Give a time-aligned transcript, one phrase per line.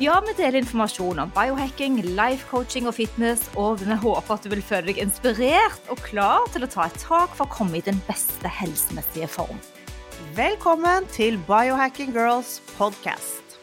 [0.00, 4.48] Ja, vi deler informasjon om biohacking, life coaching og fitness, og vi håper at du
[4.48, 7.84] vil føle deg inspirert og klar til å ta et tak for å komme i
[7.84, 9.60] den beste helsemessige form.
[10.38, 13.58] Velkommen til Biohacking Girls podcast.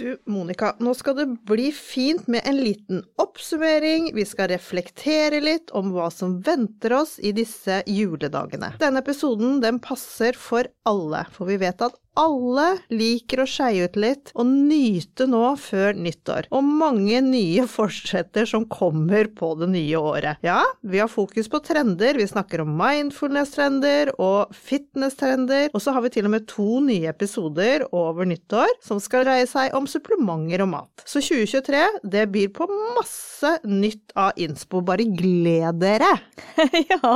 [0.00, 4.08] Du, Monica, nå skal det bli fint med en liten oppsummering.
[4.16, 8.72] Vi skal reflektere litt om hva som venter oss i disse juledagene.
[8.80, 13.96] Denne episoden den passer for alle, for vi vet at alle liker å skeie ut
[14.00, 20.00] litt og nyte nå før nyttår, og mange nye fortsetter som kommer på det nye
[20.00, 20.42] året.
[20.46, 26.06] Ja, vi har fokus på trender, vi snakker om mindfulness-trender og fitness-trender, og så har
[26.06, 30.64] vi til og med to nye episoder over nyttår som skal dreie seg om supplementer
[30.64, 31.04] og mat.
[31.04, 36.12] Så 2023, det byr på masse nytt av innspo, bare gled dere!
[36.90, 37.12] ja,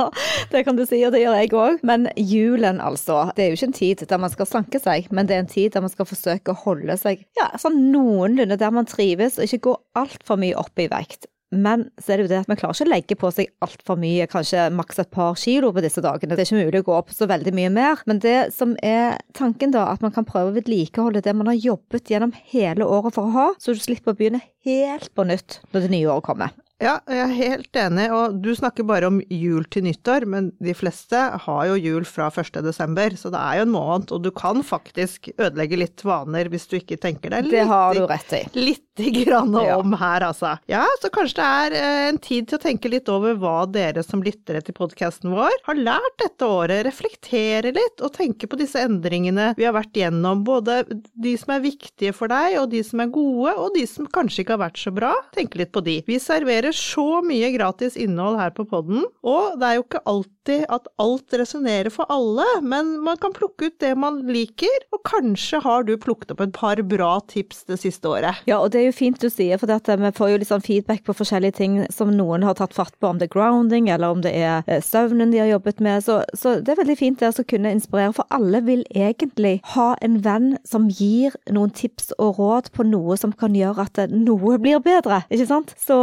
[0.51, 1.81] det kan du si, og det gjør jeg òg.
[1.87, 3.23] Men julen, altså.
[3.35, 5.45] Det er jo ikke en tid der man skal slanke seg seg, men det er
[5.45, 9.39] en tid der man skal forsøke å holde seg ja, sånn noenlunde der man trives,
[9.39, 11.31] og ikke gå altfor mye opp i vekt.
[11.51, 13.97] Men så er det jo det at vi klarer ikke å legge på seg altfor
[13.99, 16.37] mye, kanskje maks et par kilo på disse dagene.
[16.37, 18.03] Det er ikke mulig å gå opp så veldig mye mer.
[18.07, 21.59] Men det som er tanken, da, at man kan prøve å vedlikeholde det man har
[21.59, 25.59] jobbet gjennom hele året for å ha, så du slipper å begynne helt på nytt
[25.73, 26.55] når det nye året kommer.
[26.81, 30.73] Ja, jeg er helt enig, og du snakker bare om jul til nyttår, men de
[30.73, 32.57] fleste har jo jul fra 1.
[32.65, 36.65] desember, så det er jo en måned, og du kan faktisk ødelegge litt vaner hvis
[36.71, 38.41] du ikke tenker deg litt, det har du rett i.
[38.57, 38.90] Litt
[39.25, 40.55] grann om her, altså.
[40.69, 44.03] Ja, så kanskje det er eh, en tid til å tenke litt over hva dere
[44.03, 48.81] som lyttere til podkasten vår har lært dette året, reflektere litt og tenke på disse
[48.81, 53.03] endringene vi har vært gjennom, både de som er viktige for deg, og de som
[53.03, 55.13] er gode, og de som kanskje ikke har vært så bra.
[55.35, 55.99] Tenke litt på de.
[56.07, 60.67] Vi serverer så mye gratis innhold her på podden, og det er jo ikke alltid
[60.73, 65.61] at alt resonnerer for alle, men man kan plukke ut det man liker, og kanskje
[65.63, 68.41] har du plukket opp et par bra tips det siste året.
[68.49, 70.65] Ja, og det er jo fint du sier, for dette, vi får jo litt sånn
[70.65, 74.15] feedback på forskjellige ting som noen har tatt fatt på, om det er grounding, eller
[74.15, 77.21] om det er eh, søvnen de har jobbet med, så, så det er veldig fint
[77.21, 82.11] det å kunne inspirere, for alle vil egentlig ha en venn som gir noen tips
[82.17, 85.75] og råd på noe som kan gjøre at noe blir bedre, ikke sant?
[85.79, 85.99] Så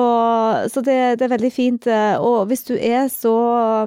[0.68, 1.86] så det, det, er veldig fint.
[1.90, 3.34] Eh, og hvis du er så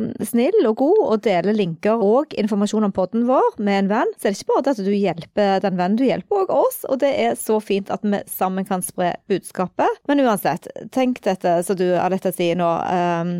[0.01, 4.13] um, snill og god og deler linker og informasjon om podden vår med en venn,
[4.17, 6.81] så er det ikke bare at du hjelper den vennen, du hjelper òg oss.
[6.89, 10.01] Og det er så fint at vi sammen kan spre budskapet.
[10.09, 12.69] Men uansett, tenk dette som du Aletta sier nå.
[12.91, 13.35] Um,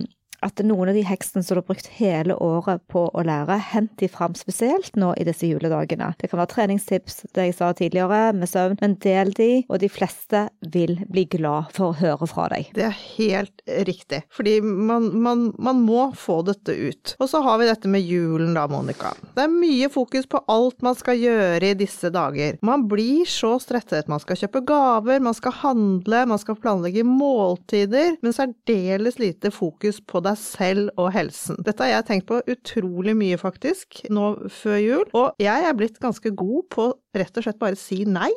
[0.46, 3.94] at noen av de heksene som du har brukt hele året på å lære, hent
[4.02, 6.12] de fram spesielt nå i disse juledagene.
[6.20, 9.90] Det kan være treningstips, det jeg sa tidligere, med søvn, men del de, og de
[9.92, 12.72] fleste vil bli glad for å høre fra deg.
[12.76, 17.16] Det er helt riktig, fordi man, man, man må få dette ut.
[17.22, 19.14] Og så har vi dette med julen da, Monica.
[19.36, 22.58] Det er mye fokus på alt man skal gjøre i disse dager.
[22.66, 24.10] Man blir så stresset.
[24.12, 30.02] Man skal kjøpe gaver, man skal handle, man skal planlegge måltider, men særdeles lite fokus
[30.02, 31.60] på det deg selv og helsen.
[31.66, 35.06] Dette har jeg tenkt på utrolig mye, faktisk, nå før jul.
[35.18, 38.32] Og jeg er blitt ganske god på rett og slett bare si nei.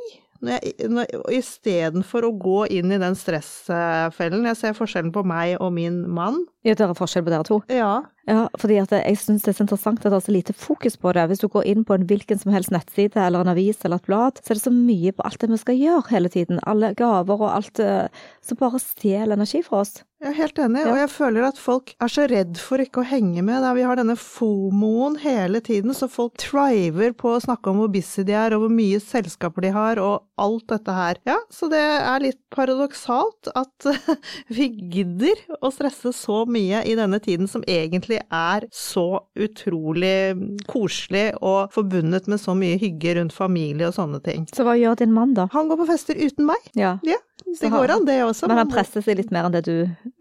[1.32, 4.44] Istedenfor å gå inn i den stressfellen.
[4.50, 6.42] Jeg ser forskjellen på meg og min mann.
[6.64, 7.60] Ja, det er forskjell på dere to?
[7.68, 8.06] Ja.
[8.24, 10.96] Ja, fordi at jeg syns det er så interessant at det er så lite fokus
[10.96, 11.26] på det.
[11.28, 14.08] Hvis du går inn på en hvilken som helst nettside eller en avis eller et
[14.08, 16.62] blad, så er det så mye på alt det vi skal gjøre hele tiden.
[16.64, 19.98] Alle gaver og alt eh, som bare stjeler energi fra oss.
[20.24, 20.88] Jeg er helt enig, ja.
[20.88, 23.60] og jeg føler at folk er så redd for ikke å henge med.
[23.60, 27.92] Der vi har denne fomoen hele tiden, så folk triver på å snakke om hvor
[27.92, 31.20] busy de er, og hvor mye selskaper de har, og alt dette her.
[31.28, 33.88] Ja, så det er litt paradoksalt at
[34.56, 40.34] vi gidder å stresse så mye i denne tiden som egentlig er så utrolig
[40.70, 44.48] koselig og forbundet med så mye hygge rundt familie og sånne ting.
[44.54, 45.48] Så hva gjør din mann da?
[45.54, 46.72] Han går på fester uten meg.
[46.78, 46.96] Ja.
[47.06, 47.20] ja
[47.60, 48.48] det går an, det også.
[48.50, 49.74] Men han presser seg litt mer enn det du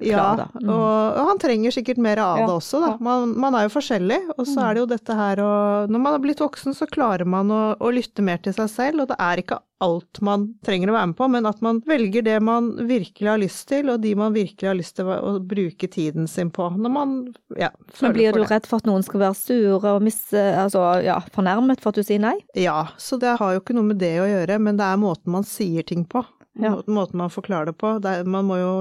[0.03, 0.61] Ja, klarer, da.
[0.61, 0.69] Mm.
[0.69, 2.91] og, og han trenger sikkert mer av Ja, det også, da.
[2.97, 3.03] Mm.
[3.07, 5.53] Man, man er jo forskjellig, og så er det jo dette her å
[5.89, 9.05] Når man har blitt voksen, så klarer man å, å lytte mer til seg selv,
[9.05, 12.25] og det er ikke alt man trenger å være med på, men at man velger
[12.25, 15.89] det man virkelig har lyst til, og de man virkelig har lyst til å, bruke
[15.91, 16.69] tiden sin på.
[16.79, 17.15] Når man
[17.59, 20.85] ja, Men føler blir du redd for at noen skal være sure og misse, altså,
[21.03, 22.37] ja, fornærmet for at du sier nei?
[22.57, 25.35] Ja, så det har jo ikke noe med det å gjøre, men det er måten
[25.35, 26.23] man sier ting på.
[26.59, 26.75] Ja.
[26.85, 27.95] Måten man forklarer det på.
[27.99, 28.73] Det er, man, må jo,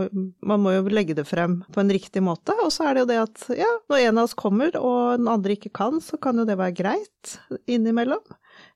[0.45, 2.55] man må jo legge det frem på en riktig måte.
[2.65, 5.31] Og så er det jo det at ja, når en av oss kommer og den
[5.33, 8.25] andre ikke kan, så kan jo det være greit innimellom.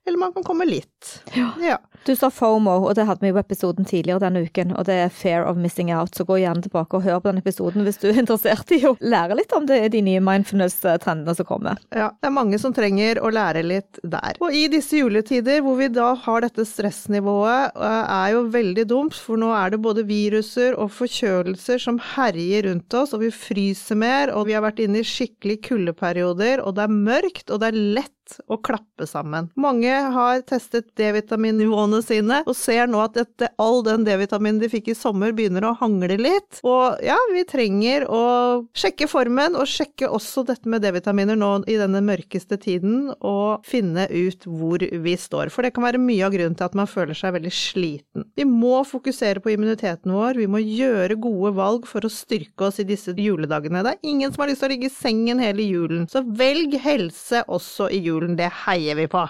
[0.06, 1.22] Eller man kan komme litt.
[1.34, 1.78] Ja.
[2.06, 5.08] Du sa FOMO, og det hadde vi jo episoden tidligere denne uken, og det er
[5.10, 8.06] Fair of Missing Out, så gå gjerne tilbake og hør på den episoden hvis du
[8.12, 11.82] er interessert i å lære litt om det, de nye mindfulness-trendene som kommer.
[11.90, 14.38] Ja, det er mange som trenger å lære litt der.
[14.38, 19.18] Og i disse juletider hvor vi da har dette stressnivået, eh, er jo veldig dumt,
[19.18, 23.98] for nå er det både viruser og forkjølelser som herjer rundt oss, og vi fryser
[23.98, 27.72] mer, og vi har vært inne i skikkelig kuldeperioder, og det er mørkt, og det
[27.72, 28.12] er lett
[28.50, 29.50] å klappe sammen.
[29.58, 34.90] Mange har testet D-vitaminnivåene sine, og ser nå at dette, all den D-vitaminen de fikk
[34.92, 36.60] i sommer begynner å hangle litt.
[36.66, 38.24] Og ja, vi trenger å
[38.76, 44.08] sjekke formen, og sjekke også dette med D-vitaminer nå i denne mørkeste tiden, og finne
[44.10, 45.52] ut hvor vi står.
[45.54, 48.26] For det kan være mye av grunnen til at man føler seg veldig sliten.
[48.36, 52.80] Vi må fokusere på immuniteten vår, vi må gjøre gode valg for å styrke oss
[52.82, 53.84] i disse juledagene.
[53.86, 56.76] Det er ingen som har lyst til å ligge i sengen hele julen, så velg
[56.82, 58.15] helse også i julen.
[58.36, 59.28] Det heier vi på.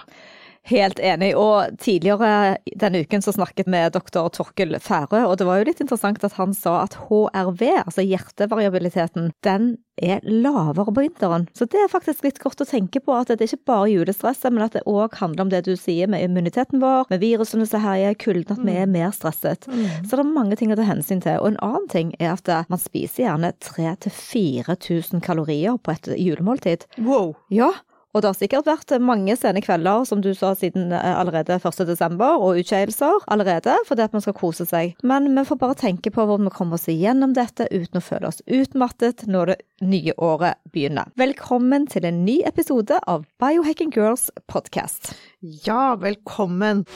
[0.67, 5.45] Helt enig, og tidligere denne uken så snakket vi med doktor Torkel Færø, og det
[5.47, 11.05] var jo litt interessant at han sa at HRV, altså hjertevariabiliteten, den er lavere på
[11.05, 11.47] vinteren.
[11.55, 14.51] Så det er faktisk litt godt å tenke på at det er ikke bare julestresset,
[14.51, 17.87] men at det òg handler om det du sier med immuniteten vår, med virusene som
[17.87, 19.71] herjer, kulden, at vi er mer stresset.
[19.71, 21.39] Så det er mange ting å ta hensyn til.
[21.39, 26.89] Og en annen ting er at man spiser gjerne 3000-4000 kalorier på et julemåltid.
[26.99, 27.37] Wow.
[27.47, 27.71] Ja,
[28.17, 31.83] og det har sikkert vært mange sene kvelder, som du sa, siden eh, allerede 1.
[31.85, 34.95] desember, og utskeielser allerede, fordi at man skal kose seg.
[35.05, 38.31] Men vi får bare tenke på hvordan vi kommer oss igjennom dette uten å føle
[38.31, 41.13] oss utmattet når det nye året begynner.
[41.19, 45.13] Velkommen til en ny episode av Biohacking Girls podcast.
[45.67, 46.87] Ja, velkommen.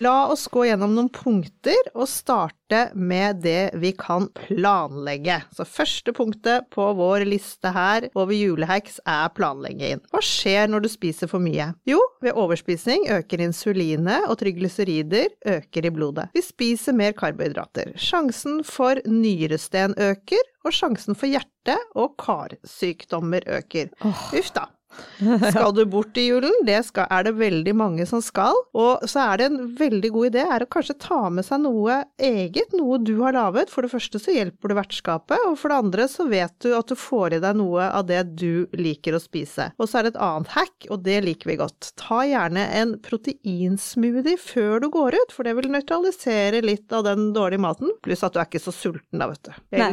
[0.00, 5.36] La oss gå gjennom noen punkter og starte med det vi kan planlegge.
[5.52, 10.00] Så første punktet på vår liste her over julehacks er planlegging.
[10.08, 11.68] Hva skjer når du spiser for mye?
[11.84, 16.30] Jo, ved overspising øker insulinet og triglycerider øker i blodet.
[16.32, 17.92] Vi spiser mer karbohydrater.
[18.00, 23.92] Sjansen for nyresten øker, og sjansen for hjerte- og karsykdommer øker.
[24.08, 24.70] Uff da.
[25.50, 26.54] Skal du bort i julen?
[26.66, 28.56] Det skal, er det veldig mange som skal.
[28.76, 32.00] Og så er det en veldig god idé er å kanskje ta med seg noe
[32.20, 33.70] eget, noe du har laget.
[33.72, 36.90] For det første så hjelper du vertskapet, og for det andre så vet du at
[36.90, 39.70] du får i deg noe av det du liker å spise.
[39.80, 41.92] Og så er det et annet hack, og det liker vi godt.
[42.00, 47.30] Ta gjerne en proteinsmoothie før du går ut, for det vil nøytralisere litt av den
[47.36, 47.92] dårlige maten.
[48.04, 49.52] Pluss at du er ikke så sulten da, vet du.
[49.80, 49.92] Nei.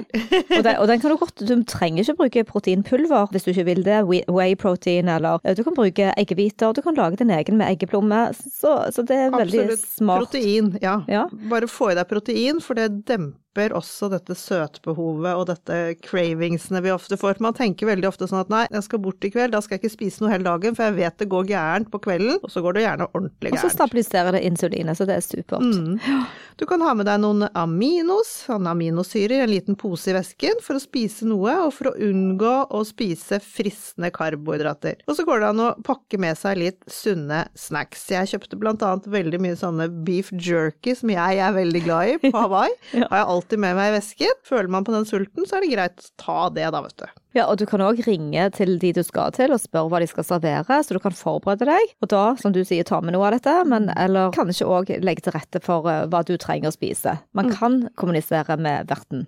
[0.58, 3.68] Og, den, og den kan du godt Du trenger ikke bruke proteinpulver hvis du ikke
[3.72, 4.00] vil det.
[4.08, 4.56] Whey- Whey
[4.88, 6.74] protein, eller eh, du kan bruke eggehviter.
[6.74, 8.34] Du kan lage din egen med eggeplomme.
[8.34, 9.88] Så, så det er veldig Absolutt.
[9.90, 10.20] smart.
[10.20, 11.04] Protein, ja.
[11.08, 11.28] Ja.
[11.50, 13.36] Bare få i deg protein, for det demper
[13.78, 17.42] også dette søtbehovet og dette cravingsene vi ofte får.
[17.44, 19.86] Man tenker veldig ofte sånn at nei, jeg skal bort i kveld, da skal jeg
[19.86, 22.64] ikke spise noe hele dagen, for jeg vet det går gærent på kvelden, og så
[22.66, 23.64] går det gjerne ordentlig gærent.
[23.64, 25.66] Og så stabiliserer det insulinet, så det er supert.
[25.66, 26.28] Mm.
[26.58, 30.78] Du kan ha med deg noen aminos, sånne aminosyrer, en liten pose i vesken for
[30.78, 35.04] å spise noe, og for å unngå å spise fristende karbohydrater.
[35.06, 38.08] Og så går det an å pakke med seg litt sunne snacks.
[38.14, 42.18] Jeg kjøpte blant annet veldig mye sånne beef jerky, som jeg er veldig glad i,
[42.26, 42.74] på Hawaii.
[42.94, 43.06] Ja.
[43.12, 44.42] Har jeg alltid med meg i vesken.
[44.48, 47.08] Føler man på den sulten, så er det greit å ta det da, vet du.
[47.36, 50.08] Ja, og du kan òg ringe til de du skal til og spørre hva de
[50.10, 51.92] skal servere, så du kan forberede deg.
[52.02, 55.26] Og da, som du sier, ta med noe av dette, men eller kanskje òg legge
[55.26, 57.18] til rette for eh, hva du trenger å spise.
[57.38, 59.26] Man kan kommunisere med verten.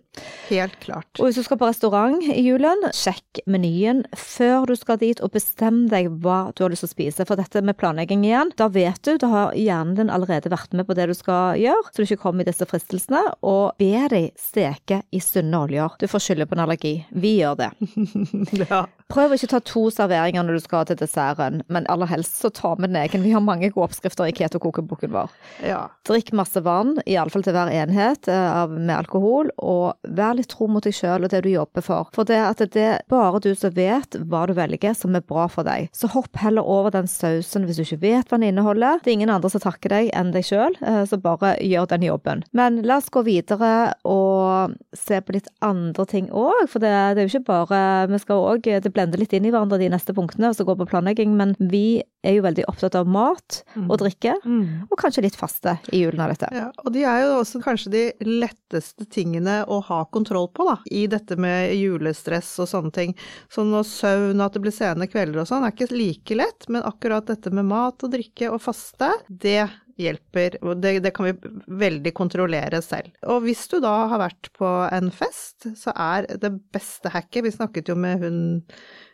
[0.47, 1.09] Helt klart.
[1.19, 5.33] Og hvis du skal på restaurant i julen, sjekk menyen før du skal dit, og
[5.35, 7.27] bestem deg hva du har lyst til å spise.
[7.27, 10.87] For dette med planlegging igjen, da vet du, da har hjernen din allerede vært med
[10.87, 13.25] på det du skal gjøre, så du ikke kommer i disse fristelsene.
[13.43, 15.99] Og be de steke i sunne oljer.
[15.99, 16.95] Du får skylde på en allergi.
[17.11, 17.71] Vi gjør det.
[18.69, 18.85] ja.
[19.09, 22.51] Prøv å ikke ta to serveringer når du skal til desserten, men aller helst så
[22.53, 23.23] ta med den egen.
[23.25, 25.33] Vi har mange gode oppskrifter i keto-kokeboken vår.
[25.65, 25.87] ja.
[26.09, 30.85] Drikk masse vann, iallfall til hver enhet eh, med alkohol, og vær litt tro mot
[30.85, 32.09] deg sjøl og det du jobber for.
[32.15, 35.47] For det at det er bare du som vet hva du velger som er bra
[35.51, 35.89] for deg.
[35.95, 39.01] Så hopp heller over den sausen hvis du ikke vet hva den inneholder.
[39.03, 42.43] Det er ingen andre som takker deg enn deg sjøl, så bare gjør den jobben.
[42.57, 43.71] Men la oss gå videre
[44.07, 47.78] og se på litt andre ting òg, for det, det er jo ikke bare
[48.09, 50.87] Vi skal òg Det blender litt inn i hverandre de neste punktene som går på
[50.91, 55.77] planlegging, men vi er jo veldig opptatt av mat og drikke, og kanskje litt faste
[55.95, 56.49] i julen av dette.
[56.55, 60.77] Ja, og de er jo også kanskje de letteste tingene å ha kontroll på, da,
[60.91, 63.15] i dette med julestress og sånne ting.
[63.53, 66.83] Sånn og søvn, at det blir sene kvelder og sånn, er ikke like lett, men
[66.87, 71.51] akkurat dette med mat og drikke og faste, det hjelper, det, det kan vi
[71.81, 73.11] veldig kontrollere selv.
[73.27, 77.55] Og hvis du da har vært på en fest, så er det beste hacket Vi
[77.57, 78.39] snakket jo med hun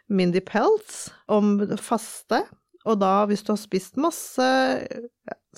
[0.08, 2.44] Mindy Peltz om faste,
[2.86, 4.46] og da hvis du har spist masse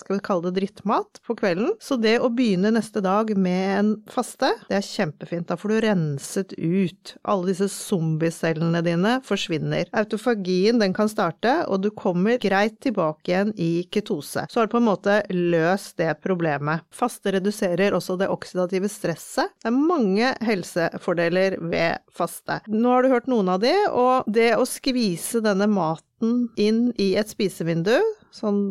[0.01, 1.74] skal vi kalle det drittmat på kvelden.
[1.84, 5.48] Så det å begynne neste dag med en faste, det er kjempefint.
[5.50, 7.16] Da får du renset ut.
[7.27, 9.89] Alle disse zombiecellene dine forsvinner.
[9.98, 14.48] Autofagien den kan starte, og du kommer greit tilbake igjen i ketose.
[14.50, 16.86] Så har du på en måte løst det problemet.
[16.94, 19.54] Faste reduserer også det oksidative stresset.
[19.62, 22.62] Det er mange helsefordeler ved faste.
[22.72, 27.12] Nå har du hørt noen av de, og det å skvise denne maten inn i
[27.19, 27.95] et spisevindu,
[28.33, 28.62] sånn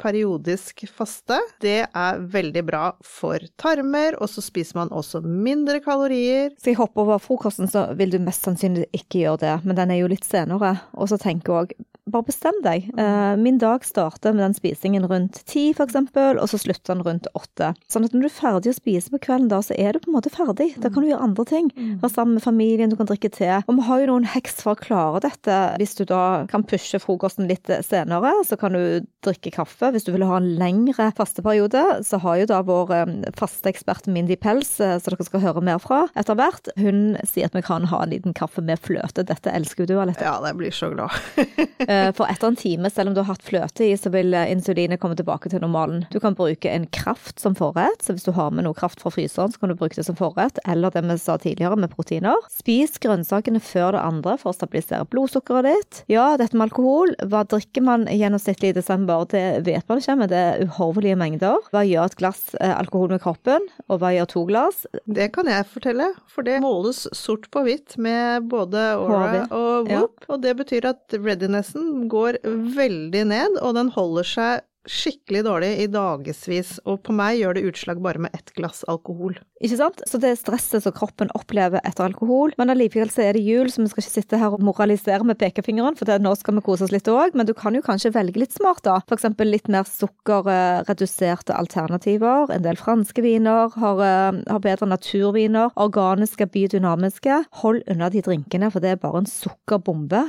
[0.00, 6.52] periodisk faste, det er veldig bra for tarmer, og så spiser man også mindre kalorier.
[6.58, 9.94] Skal jeg hoppe over frokosten, så vil du mest sannsynlig ikke gjøre det, men den
[9.94, 10.76] er jo litt senere.
[10.98, 11.76] Og så tenker jeg òg,
[12.10, 12.90] bare bestem deg.
[13.00, 17.04] Eh, min dag starter med den spisingen rundt ti, for eksempel, og så slutter den
[17.06, 17.70] rundt åtte.
[17.88, 20.10] Sånn at når du er ferdig å spise på kvelden da, så er du på
[20.12, 20.74] en måte ferdig.
[20.82, 21.70] Da kan du gjøre andre ting.
[22.02, 23.48] Være sammen med familien, du kan drikke te.
[23.64, 25.60] Og vi har jo noen heks for å klare dette.
[25.80, 29.90] Hvis du da kan pushe frokosten litt senere, så kan du drikke kaffe.
[29.94, 34.06] Hvis du vil ha en lengre fasteperiode, så har jo da vår eh, faste ekspert
[34.10, 37.62] Mindy Pels, som så dere skal høre mer fra etter hvert, hun sier at vi
[37.64, 39.24] kan ha en liten kaffe med fløte.
[39.26, 40.24] Dette elsker du, Alette.
[40.24, 41.14] Ja, jeg blir så glad.
[41.84, 44.46] Eh, For etter en time, selv om du har hatt fløte i, så vil eh,
[44.54, 46.06] insulinet komme tilbake til normalen.
[46.14, 49.12] Du kan bruke en kraft som forrett, så hvis du har med noe kraft fra
[49.12, 52.40] fryseren, så kan du bruke det som forrett, eller det vi sa tidligere med proteiner.
[52.48, 56.00] Spis grønnsakene før det andre for å stabilisere blodsukkeret ditt.
[56.14, 59.24] Ja, dette med alkohol, hva drikker man gjennomsnittlig i desember?
[59.30, 61.62] Det vet man ikke, men det er uhorvelige mengder.
[61.70, 64.82] Hva gjør et glass eh, alkohol med kroppen, og hva gjør to glass?
[65.06, 69.90] Det kan jeg fortelle, for det måles sort på hvitt med både Aura og og
[69.90, 70.00] Ja.
[70.00, 72.40] Whoop, og det betyr at readinessen går
[72.74, 77.66] veldig ned, og den holder seg skikkelig dårlig i dagevis, og på meg gjør det
[77.70, 79.38] utslag bare med ett glass alkohol.
[79.64, 80.02] Ikke sant?
[80.04, 82.52] Så det er stresset som kroppen opplever etter alkohol.
[82.60, 85.38] Men allikevel så er det jul, så vi skal ikke sitte her og moralisere med
[85.40, 87.36] pekefingeren, for det, nå skal vi kose oss litt òg.
[87.38, 88.98] Men du kan jo kanskje velge litt smart, da.
[89.14, 92.52] Eksempel litt mer sukkerreduserte alternativer.
[92.52, 95.72] En del franske viner har, eh, har bedre naturviner.
[95.80, 97.44] Organiske, biodynamiske.
[97.62, 100.26] Hold unna de drinkene, for det er bare en sukkerbombe.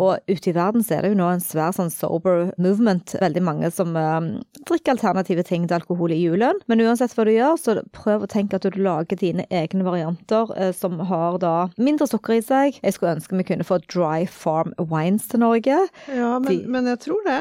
[0.00, 3.16] Og ute i verden så er det jo nå en svær sånn sober movement.
[3.20, 4.20] Veldig mange som eh,
[4.68, 6.58] drikker alternative ting til alkohol i julen.
[6.70, 10.50] Men uansett hva du gjør, så prøv å tenke at du lager dine egne varianter
[10.56, 12.80] eh, som har da mindre sukker i seg.
[12.82, 15.80] Jeg skulle ønske vi kunne få Dry Farm Wines til Norge.
[16.12, 17.40] Ja, men, De- men jeg tror det.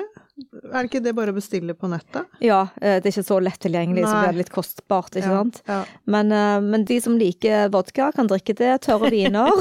[0.70, 2.28] Er det ikke det bare å bestille på nettet?
[2.44, 4.22] Ja, eh, det er ikke så lett tilgjengelig, så Nei.
[4.24, 5.62] blir det litt kostbart, ikke Ja, sant.
[5.68, 5.80] Ja.
[6.06, 8.72] Men, eh, men de som liker vodka, kan drikke det.
[8.86, 9.52] Tørre viner.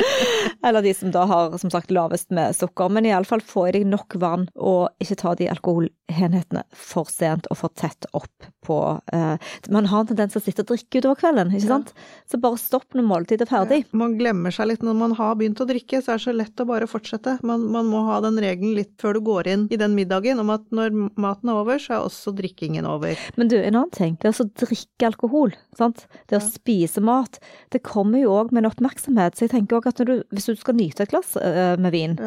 [0.66, 2.90] Eller de som da har som sagt lavest med sukker.
[2.92, 7.60] Men iallfall få i deg nok vann, og ikke ta de alkoholenhetene for sent og
[7.62, 8.78] for tett opp på
[9.14, 9.36] eh,
[9.72, 11.94] Man har en tendens til å sitte og drikke utover kvelden, ikke sant.
[12.30, 13.80] Så bare stopp når måltidet er ferdig.
[13.96, 16.60] Man glemmer seg litt når man har begynt å drikke, så er det så lett
[16.60, 17.38] å bare fortsette.
[17.46, 20.50] Man, man må ha den regelen litt før du går inn i den middagen om
[20.50, 23.18] at når maten er over, så er også drikkingen over.
[23.36, 24.16] Men du, en annen ting.
[24.22, 26.06] Det å drikke alkohol, sant.
[26.30, 27.38] Det å spise mat.
[27.70, 29.36] Det kommer jo òg med en oppmerksomhet.
[29.38, 32.18] Så jeg tenker òg at du, hvis du skal nyte et glass eh, med vin,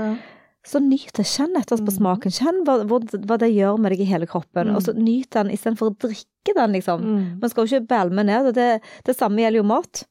[0.65, 1.25] så nyt det.
[1.27, 2.31] Kjenn etter på smaken.
[2.31, 4.71] Kjenn hva, hva det gjør med deg i hele kroppen.
[4.77, 7.03] Og så nyt den istedenfor å drikke den, liksom.
[7.41, 8.53] Man skal jo ikke bælme ned.
[8.55, 10.05] Det, det samme gjelder jo mat.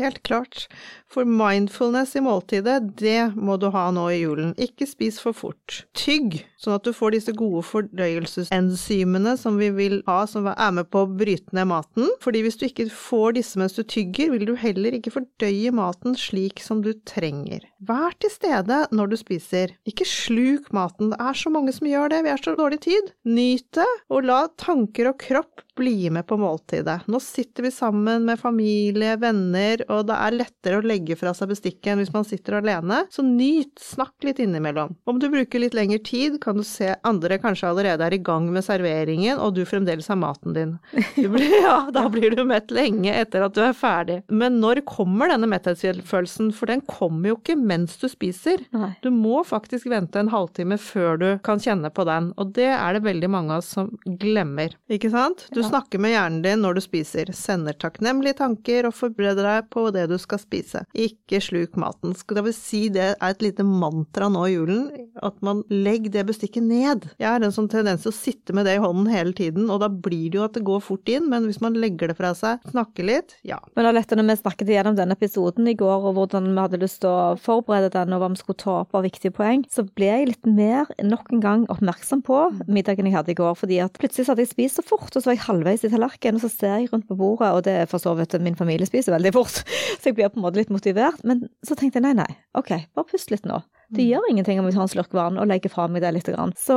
[0.00, 0.66] Helt klart.
[1.10, 4.52] For mindfulness i måltidet, det må du ha nå i julen.
[4.62, 5.82] Ikke spis for fort.
[5.98, 10.86] Tygg, sånn at du får disse gode fordøyelsesenzymene som vi vil ha, som er med
[10.92, 12.06] på å bryte ned maten.
[12.22, 16.14] Fordi hvis du ikke får disse mens du tygger, vil du heller ikke fordøye maten
[16.18, 17.66] slik som du trenger.
[17.90, 19.74] Vær til stede når du spiser.
[19.88, 21.10] Ikke sluk maten.
[21.10, 23.10] Det er så mange som gjør det, vi har så dårlig tid.
[23.26, 27.06] Nyt det, og la tanker og kropp bli med på måltidet.
[27.08, 31.50] Nå sitter vi sammen med familie, venner og det er lettere å legge fra seg
[31.52, 34.94] bestikket enn hvis man sitter alene, så nyt, snakk litt innimellom.
[35.10, 38.46] Om du bruker litt lengre tid, kan du se andre kanskje allerede er i gang
[38.52, 40.76] med serveringen, og du fremdeles har maten din.
[41.16, 44.20] Du blir, ja, da blir du mett lenge etter at du er ferdig.
[44.30, 46.50] Men når kommer denne metthetsfølelsen?
[46.56, 48.62] For den kommer jo ikke mens du spiser.
[48.74, 48.92] Nei.
[49.04, 52.96] Du må faktisk vente en halvtime før du kan kjenne på den, og det er
[52.96, 55.46] det veldig mange av oss som glemmer, ikke sant?
[55.54, 55.68] Du Ja.
[55.68, 60.06] snakker med hjernen din når du spiser, sender takknemlige tanker og forbereder deg på det
[60.10, 60.84] du skal spise.
[60.92, 62.14] Ikke sluk maten.
[62.18, 64.86] Skal vi si det er et lite mantra nå i julen,
[65.24, 67.08] at man legger det bestikket ned.
[67.20, 69.82] Jeg har en sånn tendens til å sitte med det i hånden hele tiden, og
[69.82, 72.32] da blir det jo at det går fort inn, men hvis man legger det fra
[72.36, 73.58] seg, snakker litt, ja.
[73.76, 77.00] Men Alette, når vi snakket igjennom denne episoden i går, og hvordan vi hadde lyst
[77.04, 80.10] til å forberede den, og hva vi skulle ta opp av viktige poeng, så ble
[80.10, 83.54] jeg litt mer nok en gang oppmerksom på middagen jeg hadde i går.
[83.60, 85.92] fordi at plutselig så hadde jeg spist så fort, og så var jeg halvveis i
[85.92, 88.58] tallerkenen, og så ser jeg rundt på bordet, og det er for så vidt min
[88.58, 89.59] familie spiser veldig fort,
[89.98, 91.20] så jeg blir på en måte litt motivert.
[91.26, 93.60] Men så tenkte jeg nei, nei, ok, bare pust litt nå.
[93.90, 96.28] Det gjør ingenting om vi tar en slurk vann og legger fra meg det litt.
[96.62, 96.76] Så,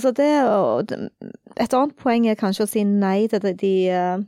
[0.00, 0.30] så det
[1.60, 4.22] Et annet poeng er kanskje å si nei til de, eh,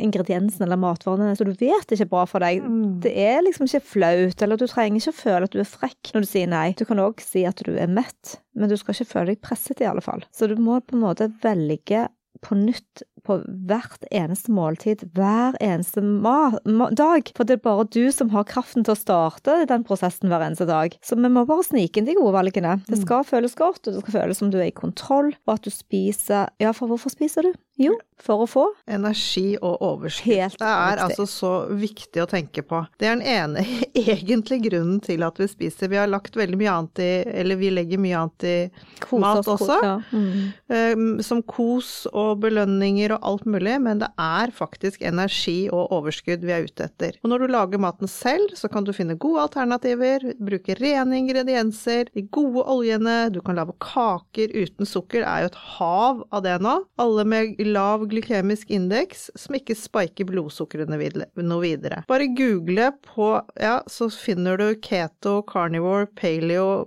[0.00, 2.64] ingrediensene eller matvarene som du vet ikke er bra for deg.
[3.04, 6.12] Det er liksom ikke flaut, eller du trenger ikke å føle at du er frekk
[6.14, 6.66] når du sier nei.
[6.78, 9.82] Du kan òg si at du er mett, men du skal ikke føle deg presset
[9.82, 10.24] i alle fall.
[10.34, 12.08] Så du må på en måte velge
[12.44, 13.38] på nytt på
[13.68, 17.30] hvert eneste måltid, hver eneste dag.
[17.36, 20.68] For det er bare du som har kraften til å starte den prosessen hver eneste
[20.68, 20.96] dag.
[21.04, 22.78] Så vi må bare snike inn de gode valgene.
[22.88, 25.66] Det skal føles godt, og det skal føles som du er i kontroll, og at
[25.66, 27.54] du spiser Ja, for hvorfor spiser du?
[27.80, 30.30] Jo, for å få Energi og overskudd.
[30.38, 31.04] Helt det er riktig.
[31.04, 32.80] altså så viktig å tenke på.
[33.00, 33.64] Det er den ene
[34.14, 35.90] egentlige grunnen til at vi spiser.
[35.90, 37.10] Vi har lagt veldig mye annet i
[37.42, 38.54] Eller vi legger mye annet i
[39.02, 39.64] kos Mat oss.
[39.66, 39.78] også?
[39.82, 39.94] Ja.
[40.14, 40.52] Mm.
[40.76, 46.46] eh, som kos og belønninger og alt mulig, men det er faktisk energi og overskudd
[46.46, 47.18] vi er ute etter.
[47.24, 52.12] Og når du lager maten selv, så kan du finne gode alternativer, bruke rene ingredienser,
[52.14, 56.46] de gode oljene, du kan lage kaker uten sukker, det er jo et hav av
[56.46, 56.78] det nå.
[57.02, 60.98] Alle med lav glykemisk indeks, som ikke spiker blodsukkerene
[61.44, 62.02] noe videre.
[62.10, 63.28] Bare google på,
[63.60, 66.86] ja, så finner du keto, carnivore, paleo,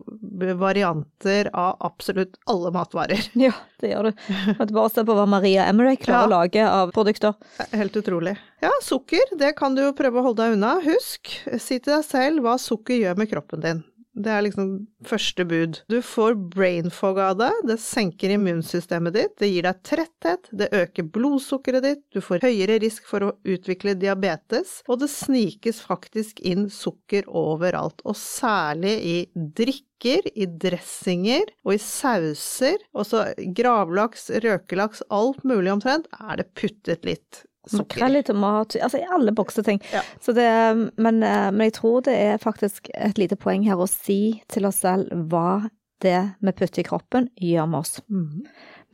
[0.59, 3.23] varianter av absolutt alle matvarer.
[3.47, 4.23] Ja, det gjør du.
[4.59, 6.27] At bare se på hva Maria Emerick klarer Ja.
[6.27, 7.35] å lage av produkter.
[7.71, 8.33] Helt utrolig.
[8.63, 10.77] Ja, sukker, det kan du jo prøve å holde deg unna.
[10.83, 11.29] Husk,
[11.61, 13.83] si til deg selv hva sukker gjør med kroppen din.
[14.17, 14.69] Det er liksom
[15.05, 15.81] første bud.
[15.91, 20.71] Du får brain fog av det, det senker immunsystemet ditt, det gir deg tretthet, det
[20.75, 26.41] øker blodsukkeret ditt, du får høyere risk for å utvikle diabetes, og det snikes faktisk
[26.41, 34.31] inn sukker overalt, og særlig i drikker, i dressinger og i sauser, og så gravlaks,
[34.45, 38.23] røkelaks, alt mulig omtrent, er det puttet litt sukker Makrell i.
[38.23, 39.81] tomat, altså i alle bokseting.
[39.93, 40.03] Ja.
[40.25, 40.51] Det,
[40.97, 44.65] men, eh, men jeg tror det er faktisk et lite poeng her å si til
[44.69, 45.69] oss selv hva
[46.05, 48.01] det vi putter i kroppen, gjør med oss.
[48.07, 48.43] Mhm.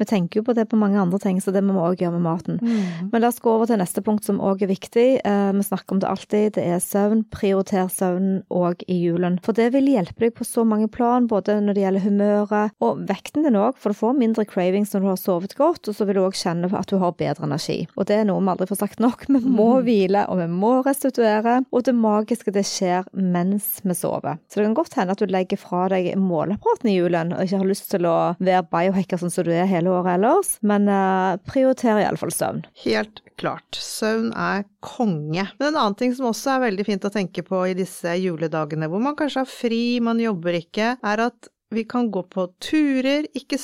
[0.01, 2.15] Vi tenker jo på det på mange andre ting, så det må vi òg gjøre
[2.15, 2.57] med maten.
[2.61, 3.09] Mm.
[3.11, 5.07] Men la oss gå over til neste punkt som òg er viktig.
[5.21, 6.55] Eh, vi snakker om det alltid.
[6.57, 7.21] Det er søvn.
[7.33, 9.37] Prioriter søvnen òg i julen.
[9.45, 13.03] For det vil hjelpe deg på så mange plan, både når det gjelder humøret og
[13.09, 16.07] vekten din òg, for du får mindre cravings når du har sovet godt, og så
[16.09, 17.83] vil du òg kjenne at du har bedre energi.
[17.93, 19.27] Og det er noe vi aldri får sagt nok.
[19.29, 24.39] Vi må hvile, og vi må restituere, og det magiske det skjer mens vi sover.
[24.49, 27.61] Så det kan godt hende at du legger fra deg måleapparaten i julen, og ikke
[27.61, 31.35] har lyst til å være biohacker sånn som du er hele året ellers, men uh,
[31.49, 32.63] prioriter iallfall søvn.
[32.85, 33.67] Helt klart.
[33.75, 35.47] Søvn er konge.
[35.59, 38.87] Men en annen ting som også er veldig fint å tenke på i disse juledagene,
[38.91, 43.25] hvor man kanskje har fri, man jobber ikke, er at vi kan gå på turer,
[43.33, 43.57] ikke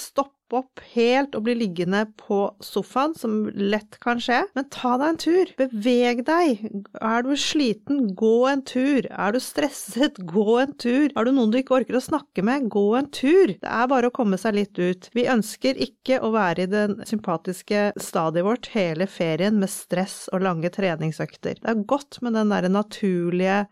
[0.55, 5.21] opp helt og bli liggende på sofaen, som lett kan skje, men ta deg en
[5.21, 5.53] tur.
[5.59, 6.63] Beveg deg.
[6.99, 9.07] Er du sliten, gå en tur.
[9.09, 11.09] Er du stresset, gå en tur.
[11.15, 13.55] Har du noen du ikke orker å snakke med, gå en tur.
[13.59, 15.09] Det er bare å komme seg litt ut.
[15.15, 20.43] Vi ønsker ikke å være i den sympatiske stadiet vårt hele ferien med stress og
[20.45, 21.59] lange treningsøkter.
[21.61, 23.63] Det er godt med den derre naturlige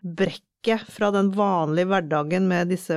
[0.64, 2.96] brekk fra den vanlige hverdagen med disse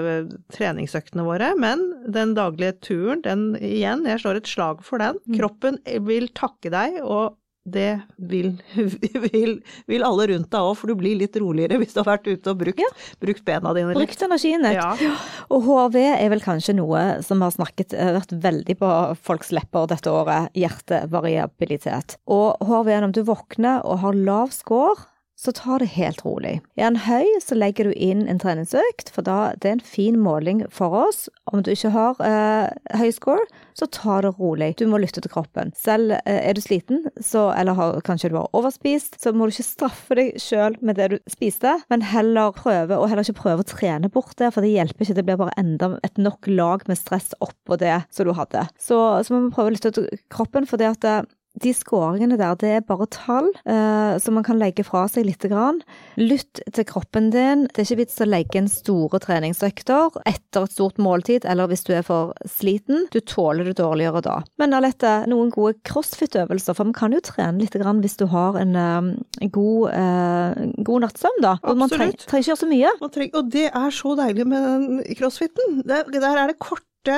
[0.53, 5.19] treningsøktene våre, men den daglige turen, den igjen, jeg slår et slag for den.
[5.37, 8.55] Kroppen vil takke deg, og det vil,
[9.31, 12.25] vil, vil alle rundt deg òg, for du blir litt roligere hvis du har vært
[12.31, 14.01] ute og brukt, brukt bena dine litt.
[14.01, 14.79] Brukt energien litt.
[14.79, 15.13] Ja.
[15.53, 19.91] Og HRV er vel kanskje noe som har snakket, eh, vært veldig på folks lepper
[19.93, 22.17] dette året, hjertevariabilitet.
[22.33, 25.05] Og HRV, om du våkner og har lav score,
[25.41, 26.59] så ta det helt rolig.
[26.77, 30.19] Er den høy, så legger du inn en treningsøkt, for da det er en fin
[30.21, 31.25] måling for oss.
[31.49, 34.75] Om du ikke har eh, høy score, så ta det rolig.
[34.77, 35.73] Du må lytte til kroppen.
[35.77, 39.55] Selv eh, er du sliten, så, eller har, kanskje du har overspist, så må du
[39.55, 43.65] ikke straffe deg sjøl med det du spiste, men heller prøve, og heller ikke prøve
[43.65, 45.17] å trene bort det, for det hjelper ikke.
[45.17, 48.67] Det blir bare enda et nok lag med stress oppå det som du hadde.
[48.77, 51.19] Så, så må vi prøve å lytte til kroppen, for det at det,
[51.59, 55.41] de skåringene der, det er bare tall uh, som man kan legge fra seg litt.
[55.41, 55.79] Grann.
[56.21, 57.63] Lytt til kroppen din.
[57.65, 61.81] Det er ikke vits å legge inn store treningsøkter etter et stort måltid, eller hvis
[61.87, 63.07] du er for sliten.
[63.09, 64.35] Du tåler det dårligere da.
[64.61, 68.59] Men Alette, noen gode crossfit-øvelser, for man kan jo trene litt grann hvis du har
[68.61, 71.55] en, eh, god, uh, god nattsøvn, da.
[71.65, 72.95] Og man trenger, trenger ikke gjøre så mye.
[73.17, 75.81] Trenger, og det er så deilig med den crossfiten.
[75.89, 77.17] Der, der er det korte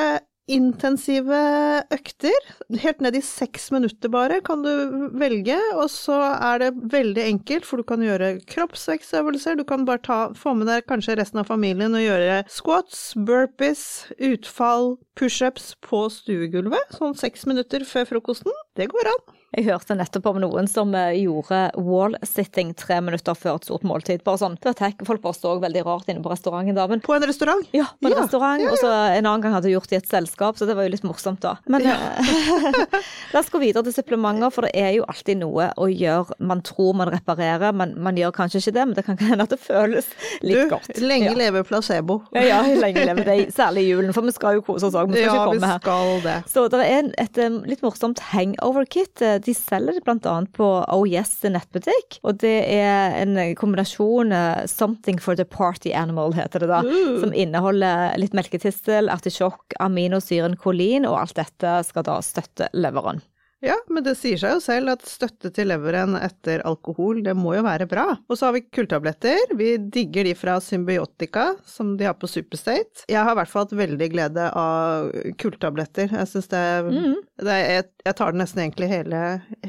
[0.51, 1.37] intensive
[1.93, 2.47] økter,
[2.83, 5.57] helt ned i seks minutter bare, kan du velge.
[5.77, 9.59] Og så er det veldig enkelt, for du kan gjøre kroppsvekstøvelser.
[9.59, 13.85] Du kan bare ta, få med deg kanskje resten av familien og gjøre squats, burpees,
[14.19, 16.97] utfall, pushups på stuegulvet.
[16.97, 18.61] Sånn seks minutter før frokosten.
[18.77, 19.42] Det går an.
[19.53, 24.23] Jeg hørte nettopp om noen som eh, gjorde wall-sitting tre minutter før et stort måltid.
[24.25, 26.87] Bare sånn, Folk bare så veldig rart inne på restauranten da.
[26.87, 27.67] på en restaurant?
[27.75, 28.63] Ja, på en ja, restaurant.
[28.63, 28.73] Ja, ja.
[28.73, 30.87] Og så en annen gang hadde jeg gjort det i et selskap, så det var
[30.87, 31.55] jo litt morsomt da.
[31.69, 32.31] Men eh,
[33.33, 36.39] la oss gå videre til supplementer, for det er jo alltid noe å gjøre.
[36.41, 38.87] Man tror man reparerer, men man gjør kanskje ikke det.
[38.89, 40.09] Men det kan hende at det føles
[40.41, 40.97] litt du, godt.
[41.03, 42.23] Lenge leve placebo.
[42.33, 43.37] Ja, ja, lenge leve det.
[43.53, 45.13] Særlig i julen, for vi skal jo kose oss òg.
[45.13, 45.77] Vi skal ikke komme her.
[45.77, 46.37] Ja, vi skal det.
[46.49, 49.21] Så det er et, et eh, litt morsomt hangover-kit.
[49.43, 50.35] De selger det bl.a.
[50.55, 52.19] på Oh Yes nettbutikk.
[52.23, 56.81] Og det er en kombinasjon uh, Something for the party animal, heter det da.
[56.87, 57.19] Mm.
[57.23, 63.23] Som inneholder litt melketistel, artisjokk, aminosyren kolin, og alt dette skal da støtte leveren.
[63.63, 67.53] Ja, men det sier seg jo selv at støtte til leveren etter alkohol, det må
[67.55, 68.09] jo være bra.
[68.27, 69.53] Og så har vi kulltabletter.
[69.55, 73.05] Vi digger de fra Symbiotica, som de har på Superstate.
[73.07, 75.07] Jeg har i hvert fall hatt veldig glede av
[75.39, 76.11] kulltabletter.
[76.11, 77.15] Jeg syns det, mm.
[77.47, 79.21] det er jeg, jeg tar det nesten egentlig hele,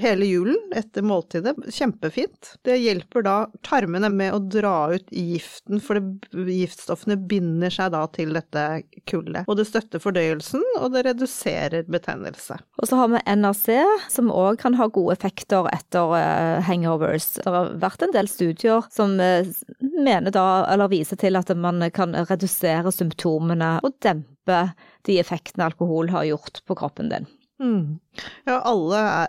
[0.03, 1.55] hele julen etter måltidet.
[1.71, 2.57] Kjempefint.
[2.67, 8.03] Det hjelper da tarmene med å dra ut giften, for det, giftstoffene binder seg da
[8.11, 8.67] til dette
[9.07, 9.47] kullet.
[9.47, 12.59] Og det støtter fordøyelsen, og det reduserer betennelse.
[12.83, 17.35] Og så har vi NRC som òg kan ha gode effekter etter uh, hangovers.
[17.39, 19.47] Det har vært en del studier som uh,
[19.81, 24.61] mener da, eller viser til at man kan redusere symptomene og dempe
[25.09, 27.29] de effektene alkohol har gjort på kroppen din.
[27.63, 27.99] Mm.
[28.45, 29.29] Ja, alle, er,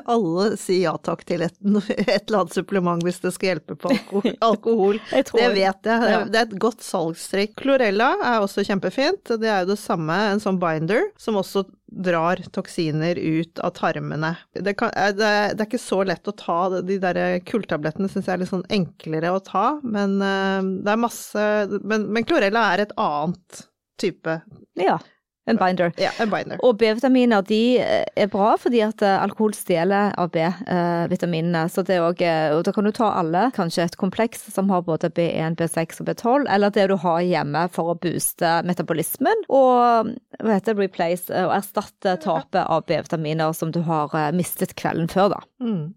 [0.04, 1.54] alle, sier ja takk til et,
[1.94, 4.32] et, eller annet supplement hvis det skal hjelpe på alkohol.
[4.40, 4.98] alkohol.
[5.12, 6.08] det vet jeg.
[6.14, 6.22] Ja.
[6.26, 7.54] Det er et godt salgstrikk.
[7.62, 9.30] Chlorella er også kjempefint.
[9.30, 14.34] Det er jo det samme, en sånn binder, som også drar toksiner ut av tarmene.
[14.54, 16.60] Det, kan, det, det er ikke så lett å ta.
[16.86, 21.00] De der kulltablettene syns jeg er litt sånn enklere å ta, men uh, det er
[21.00, 21.46] masse
[21.82, 23.64] Men, men chlorella er et annet
[24.00, 24.38] type.
[24.78, 25.00] Ja.
[25.48, 25.92] En binder.
[25.98, 26.60] Ja, en binder.
[26.64, 31.64] Og B-vitaminer de eh, er bra fordi at eh, alkohol stjeler av B-vitaminene.
[31.72, 34.70] Så det er også, eh, og da kan du ta alle, kanskje et kompleks som
[34.70, 39.46] har både B1, B6 og B12, eller det du har hjemme for å booste metabolismen,
[39.48, 45.08] og hva heter det, replace, og erstatte tapet av B-vitaminer som du har mistet kvelden
[45.10, 45.42] før, da.
[45.64, 45.90] Mm.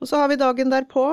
[0.00, 1.06] Og så har vi dagen derpå.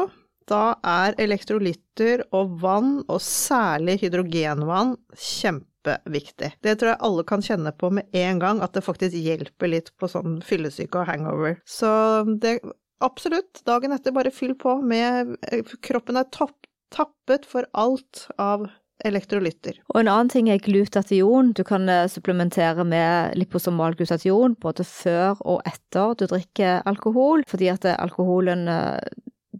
[0.49, 6.53] Da er elektrolytter og vann, og særlig hydrogenvann, kjempe kjempeviktig.
[6.61, 9.91] Det tror jeg alle kan kjenne på med en gang, at det faktisk hjelper litt
[9.97, 11.59] på sånn fyllesyke og hangover.
[11.65, 12.59] Så det
[13.03, 15.35] absolutt, dagen etter bare fyll på med
[15.81, 16.55] Kroppen er topp,
[16.93, 18.69] tappet for alt av
[19.03, 19.81] elektrolytter.
[19.91, 21.51] Og en annen ting er glutation.
[21.51, 27.71] Du kan eh, supplementere med liposomal glutation både før og etter du drikker alkohol, fordi
[27.73, 29.01] at alkoholen eh,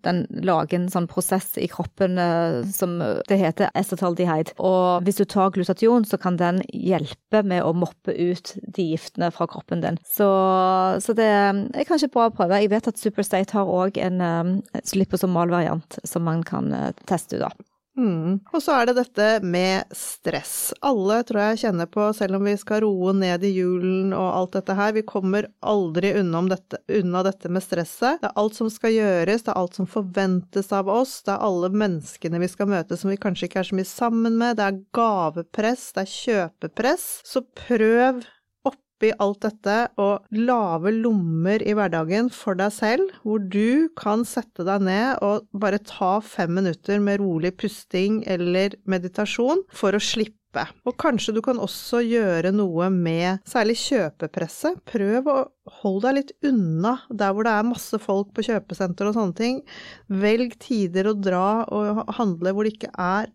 [0.05, 2.95] den lager en sånn prosess i kroppen eh, som
[3.29, 4.55] det heter acetaldehyde.
[4.63, 9.31] Og hvis du tar glutation, så kan den hjelpe med å moppe ut de giftene
[9.33, 9.99] fra kroppen din.
[10.07, 10.29] Så,
[11.03, 12.61] så det er kanskje bra å prøve.
[12.63, 14.55] Jeg vet at Superstate har òg en um,
[14.97, 16.71] liposomal variant som man kan
[17.09, 17.45] teste ut.
[17.45, 17.53] da.
[17.97, 18.39] Mm.
[18.53, 20.73] Og så er det dette med stress.
[20.81, 24.57] Alle tror jeg kjenner på, selv om vi skal roe ned i julen og alt
[24.57, 28.21] dette her, vi kommer aldri unna dette, unna dette med stresset.
[28.23, 31.45] Det er alt som skal gjøres, det er alt som forventes av oss, det er
[31.45, 34.69] alle menneskene vi skal møte som vi kanskje ikke er så mye sammen med, det
[34.69, 37.09] er gavepress, det er kjøpepress.
[37.29, 38.23] Så prøv
[39.03, 44.63] oppi alt dette og lave lommer i hverdagen for deg selv, hvor du kan sette
[44.63, 50.63] deg ned og bare ta fem minutter med rolig pusting eller meditasjon for å slippe.
[50.85, 54.83] Og kanskje du kan også gjøre noe med særlig kjøpepresset.
[54.85, 55.37] Prøv å
[55.81, 59.63] holde deg litt unna der hvor det er masse folk på kjøpesenter og sånne ting.
[60.07, 63.33] Velg tider å dra og handle hvor det ikke er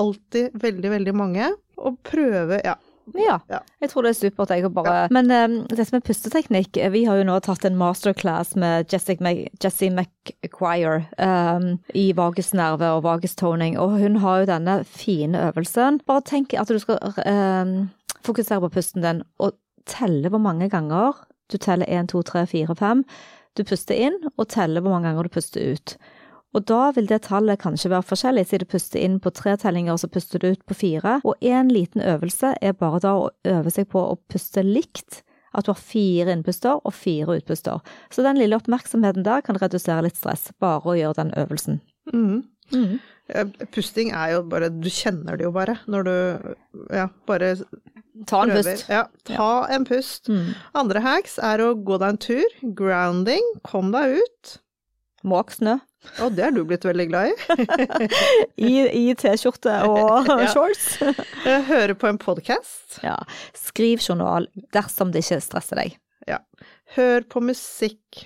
[0.00, 1.50] alltid veldig, veldig mange.
[1.80, 2.76] Og prøve, ja,
[3.18, 3.38] Ja,
[3.80, 4.52] jeg tror det er supert.
[4.54, 4.94] Jeg, bare...
[4.94, 5.06] Ja.
[5.10, 5.30] Men
[5.70, 11.02] det som er pusteteknikk eh, Vi har jo nå tatt en masterclass med Jessie McQuire
[11.16, 16.00] um, i vagusnerve og vagustoning, og hun har jo denne fine øvelsen.
[16.06, 17.90] Bare tenk at du skal um,
[18.26, 19.56] fokusere på pusten din og
[19.88, 21.18] telle hvor mange ganger
[21.50, 23.04] du teller 1, 2, 3, 4, 5.
[23.58, 25.96] Du puster inn, og teller hvor mange ganger du puster ut.
[26.54, 29.92] Og da vil det tallet kanskje være forskjellig, siden du puster inn på tre tellinger,
[29.94, 31.20] og så puster du ut på fire.
[31.24, 35.22] Og en liten øvelse er bare da å øve seg på å puste likt.
[35.54, 37.80] At du har fire innpuster og fire utpuster.
[38.10, 41.80] Så den lille oppmerksomheten der kan redusere litt stress, bare å gjøre den øvelsen.
[42.12, 42.42] Mm.
[42.74, 43.00] Mhm.
[43.30, 46.54] Eh, Pusting er jo bare Du kjenner det jo bare når du
[46.94, 47.52] ja, bare
[48.26, 48.62] Ta en prøver.
[48.74, 48.88] pust.
[48.90, 50.28] Ja, ta en pust.
[50.28, 50.54] Mm.
[50.74, 52.56] Andre hacks er å gå deg en tur.
[52.74, 53.46] Grounding.
[53.64, 54.56] Kom deg ut.
[55.26, 55.76] Måk snø.
[56.24, 57.56] Og det er du blitt veldig glad i.
[58.70, 58.74] I,
[59.10, 60.86] i T-skjorte og shorts.
[61.02, 63.00] Eh, Høre på en podkast.
[63.04, 63.18] Ja.
[63.56, 65.98] Skriv journal dersom det ikke stresser deg.
[66.30, 66.38] Ja.
[66.96, 68.22] Hør på musikk.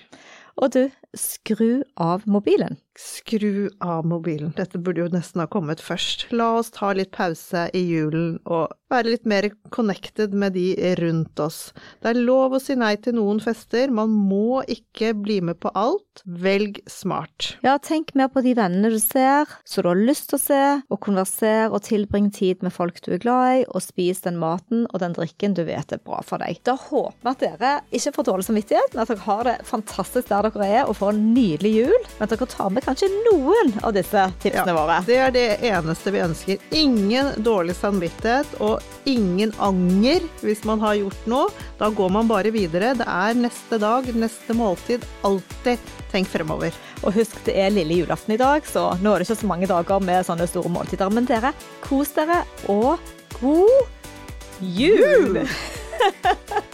[0.55, 0.85] Og du,
[1.18, 2.79] skru av mobilen.
[2.98, 4.53] Skru av mobilen.
[4.57, 6.29] Dette burde jo nesten ha kommet først.
[6.31, 10.68] La oss ta litt pause i julen og være litt mer connected med de
[11.00, 11.72] rundt oss.
[12.03, 15.72] Det er lov å si nei til noen fester, man må ikke bli med på
[15.74, 16.22] alt.
[16.22, 17.57] Velg smart.
[17.66, 20.62] Ja, tenk mer på de vennene du ser, så du har lyst til å se,
[20.87, 24.87] og konverser og tilbring tid med folk du er glad i, og spis den maten
[24.92, 26.62] og den drikken du vet er bra for deg.
[26.62, 30.31] Da håper vi at dere ikke får dårlig samvittighet, men at dere har det fantastisk
[30.31, 32.07] der dere er, og får en nydelig jul.
[32.19, 34.99] Men dere tar med kanskje noen av disse tipsene Ja, våre.
[35.07, 36.62] Det er det eneste vi ønsker.
[36.71, 41.51] Ingen dårlig samvittighet og ingen anger hvis man har gjort noe.
[41.81, 42.95] Da går man bare videre.
[42.99, 45.05] Det er neste dag, neste måltid.
[45.27, 45.79] Alltid
[46.12, 46.75] tenk fremover.
[47.05, 49.69] Og husk, det er lille julaften i dag, så nå er det ikke så mange
[49.69, 51.11] dager med sånne store måltider.
[51.12, 51.53] Men dere,
[51.85, 52.97] kos dere, og
[53.40, 55.43] god jul!